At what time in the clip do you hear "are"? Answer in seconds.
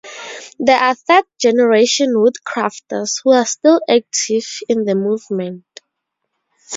0.79-0.95, 3.33-3.45